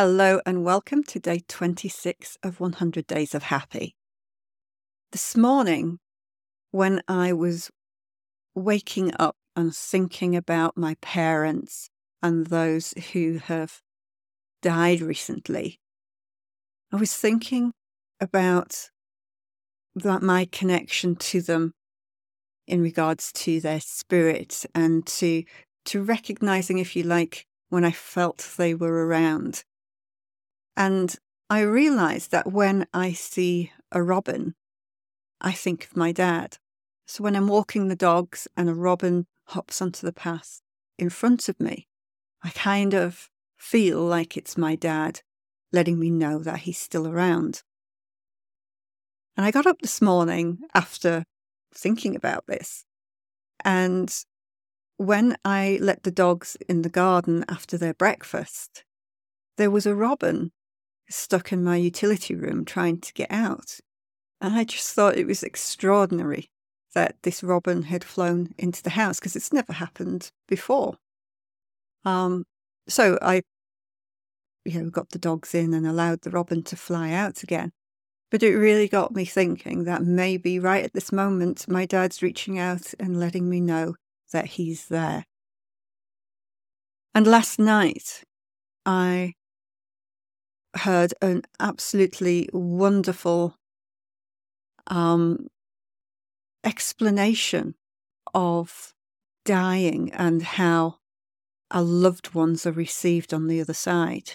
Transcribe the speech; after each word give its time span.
Hello 0.00 0.40
and 0.46 0.62
welcome 0.62 1.02
to 1.02 1.18
day 1.18 1.40
26 1.48 2.38
of 2.44 2.60
100 2.60 3.04
Days 3.08 3.34
of 3.34 3.42
Happy. 3.42 3.96
This 5.10 5.36
morning, 5.36 5.98
when 6.70 7.02
I 7.08 7.32
was 7.32 7.68
waking 8.54 9.10
up 9.18 9.34
and 9.56 9.74
thinking 9.74 10.36
about 10.36 10.76
my 10.76 10.94
parents 11.00 11.90
and 12.22 12.46
those 12.46 12.94
who 13.12 13.38
have 13.38 13.80
died 14.62 15.00
recently, 15.00 15.80
I 16.92 16.96
was 16.96 17.12
thinking 17.12 17.72
about 18.20 18.90
that 19.96 20.22
my 20.22 20.44
connection 20.44 21.16
to 21.16 21.42
them 21.42 21.72
in 22.68 22.82
regards 22.82 23.32
to 23.32 23.60
their 23.60 23.80
spirit 23.80 24.64
and 24.76 25.04
to 25.06 25.42
to 25.86 26.04
recognizing, 26.04 26.78
if 26.78 26.94
you 26.94 27.02
like, 27.02 27.46
when 27.68 27.84
I 27.84 27.90
felt 27.90 28.54
they 28.56 28.74
were 28.76 29.04
around 29.04 29.64
and 30.78 31.16
I 31.50 31.62
realize 31.62 32.28
that 32.28 32.52
when 32.52 32.86
I 32.94 33.12
see 33.12 33.72
a 33.90 34.00
robin, 34.00 34.54
I 35.40 35.50
think 35.50 35.84
of 35.84 35.96
my 35.96 36.12
dad. 36.12 36.58
So 37.04 37.24
when 37.24 37.34
I'm 37.34 37.48
walking 37.48 37.88
the 37.88 37.96
dogs 37.96 38.46
and 38.56 38.68
a 38.68 38.74
robin 38.74 39.26
hops 39.48 39.82
onto 39.82 40.06
the 40.06 40.12
path 40.12 40.60
in 40.96 41.10
front 41.10 41.48
of 41.48 41.58
me, 41.58 41.88
I 42.44 42.50
kind 42.50 42.94
of 42.94 43.28
feel 43.56 44.02
like 44.02 44.36
it's 44.36 44.56
my 44.56 44.76
dad 44.76 45.22
letting 45.72 45.98
me 45.98 46.10
know 46.10 46.38
that 46.38 46.60
he's 46.60 46.78
still 46.78 47.08
around. 47.08 47.64
And 49.36 49.44
I 49.44 49.50
got 49.50 49.66
up 49.66 49.80
this 49.82 50.00
morning 50.00 50.58
after 50.74 51.24
thinking 51.74 52.14
about 52.14 52.44
this. 52.46 52.84
And 53.64 54.14
when 54.96 55.36
I 55.44 55.78
let 55.80 56.04
the 56.04 56.12
dogs 56.12 56.56
in 56.68 56.82
the 56.82 56.88
garden 56.88 57.44
after 57.48 57.76
their 57.76 57.94
breakfast, 57.94 58.84
there 59.56 59.72
was 59.72 59.84
a 59.84 59.96
robin 59.96 60.52
stuck 61.08 61.52
in 61.52 61.64
my 61.64 61.76
utility 61.76 62.34
room 62.34 62.64
trying 62.64 63.00
to 63.00 63.12
get 63.12 63.30
out. 63.30 63.78
And 64.40 64.54
I 64.54 64.64
just 64.64 64.94
thought 64.94 65.16
it 65.16 65.26
was 65.26 65.42
extraordinary 65.42 66.50
that 66.94 67.16
this 67.22 67.42
robin 67.42 67.84
had 67.84 68.04
flown 68.04 68.54
into 68.58 68.82
the 68.82 68.90
house 68.90 69.18
because 69.18 69.36
it's 69.36 69.52
never 69.52 69.72
happened 69.72 70.30
before. 70.46 70.96
Um, 72.04 72.44
so 72.88 73.18
I, 73.20 73.42
you 74.64 74.82
know, 74.82 74.90
got 74.90 75.10
the 75.10 75.18
dogs 75.18 75.54
in 75.54 75.74
and 75.74 75.86
allowed 75.86 76.22
the 76.22 76.30
robin 76.30 76.62
to 76.64 76.76
fly 76.76 77.12
out 77.12 77.42
again. 77.42 77.72
But 78.30 78.42
it 78.42 78.56
really 78.56 78.88
got 78.88 79.14
me 79.14 79.24
thinking 79.24 79.84
that 79.84 80.02
maybe 80.02 80.58
right 80.58 80.84
at 80.84 80.92
this 80.92 81.12
moment, 81.12 81.66
my 81.66 81.86
dad's 81.86 82.22
reaching 82.22 82.58
out 82.58 82.92
and 83.00 83.18
letting 83.18 83.48
me 83.48 83.60
know 83.60 83.94
that 84.32 84.46
he's 84.46 84.88
there. 84.88 85.24
And 87.14 87.26
last 87.26 87.58
night, 87.58 88.22
I 88.84 89.32
heard 90.76 91.14
an 91.22 91.42
absolutely 91.60 92.48
wonderful 92.52 93.56
um, 94.86 95.48
explanation 96.64 97.74
of 98.34 98.94
dying 99.44 100.12
and 100.12 100.42
how 100.42 100.96
our 101.70 101.82
loved 101.82 102.34
ones 102.34 102.66
are 102.66 102.72
received 102.72 103.32
on 103.32 103.46
the 103.46 103.60
other 103.60 103.74
side. 103.74 104.32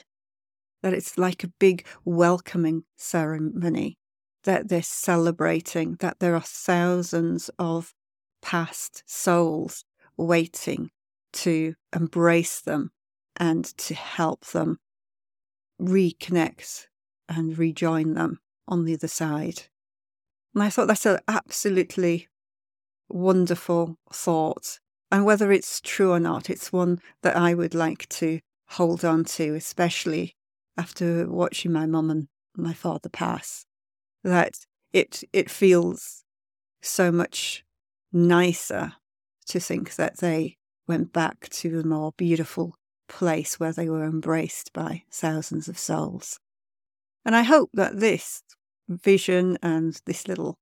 That 0.82 0.94
it's 0.94 1.18
like 1.18 1.44
a 1.44 1.54
big 1.60 1.86
welcoming 2.04 2.84
ceremony, 2.98 3.98
that 4.44 4.68
they're 4.68 4.82
celebrating, 4.82 5.96
that 6.00 6.20
there 6.20 6.36
are 6.36 6.42
thousands 6.42 7.50
of 7.58 7.94
past 8.42 9.04
souls 9.06 9.86
waiting 10.18 10.90
to 11.32 11.74
embrace 11.96 12.60
them 12.62 12.92
and 13.38 13.66
to 13.78 13.96
help 13.96 14.46
them 14.48 14.78
reconnect 15.82 16.88
and 17.30 17.58
rejoin 17.58 18.14
them 18.14 18.40
on 18.68 18.86
the 18.86 18.94
other 18.94 19.08
side. 19.08 19.64
And 20.54 20.64
I 20.64 20.70
thought 20.70 20.88
that's 20.88 21.06
an 21.06 21.20
absolutely 21.28 22.28
wonderful 23.10 23.98
thought. 24.12 24.80
And 25.12 25.26
whether 25.26 25.52
it's 25.52 25.82
true 25.82 26.12
or 26.12 26.20
not, 26.20 26.50
it's 26.50 26.74
one 26.74 27.00
that 27.22 27.36
I 27.36 27.54
would 27.54 27.76
like 27.76 28.08
to 28.10 28.40
hold 28.70 29.06
on 29.06 29.24
to, 29.26 29.54
especially 29.56 30.36
after 30.78 31.30
watching 31.30 31.72
my 31.72 31.86
mum 31.86 32.10
and 32.10 32.28
my 32.56 32.74
father 32.74 33.10
pass. 33.10 33.66
That 34.24 34.54
it 34.92 35.24
it 35.34 35.50
feels 35.50 36.24
so 36.82 37.12
much 37.12 37.64
nicer 38.12 38.94
to 39.48 39.60
think 39.60 39.96
that 39.96 40.20
they 40.20 40.58
went 40.88 41.14
back 41.14 41.50
to 41.50 41.80
a 41.80 41.86
more 41.86 42.14
beautiful 42.18 42.76
place 43.08 43.60
where 43.60 43.74
they 43.74 43.90
were 43.90 44.04
embraced 44.04 44.72
by 44.74 45.04
thousands 45.12 45.68
of 45.68 45.78
souls. 45.78 46.40
And 47.26 47.36
I 47.36 47.44
hope 47.44 47.70
that 47.74 48.00
this 48.00 48.44
vision 48.88 49.58
and 49.62 50.00
this 50.06 50.28
little 50.28 50.56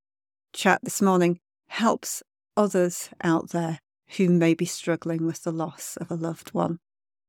chat 0.53 0.79
this 0.83 1.01
morning 1.01 1.39
helps 1.69 2.21
others 2.55 3.09
out 3.23 3.49
there 3.49 3.79
who 4.17 4.29
may 4.29 4.53
be 4.53 4.65
struggling 4.65 5.25
with 5.25 5.43
the 5.43 5.51
loss 5.51 5.97
of 5.97 6.11
a 6.11 6.15
loved 6.15 6.53
one, 6.53 6.79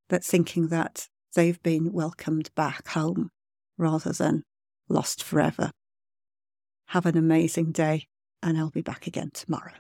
that 0.09 0.25
thinking 0.25 0.69
that 0.69 1.07
they've 1.35 1.63
been 1.63 1.93
welcomed 1.93 2.51
back 2.55 2.89
home 2.89 3.31
rather 3.79 4.13
than 4.13 4.43
lost 4.89 5.23
forever. 5.23 5.71
Have 6.87 7.07
an 7.07 7.17
amazing 7.17 7.73
day, 7.73 8.07
and 8.43 8.59
I'll 8.59 8.71
be 8.71 8.83
back 8.83 9.07
again 9.07 9.31
tomorrow. 9.33 9.73